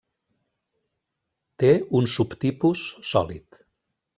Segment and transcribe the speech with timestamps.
[1.65, 1.69] Té
[1.99, 3.65] un subtipus sòlid.